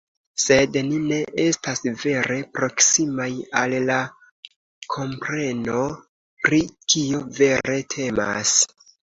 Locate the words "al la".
3.61-3.99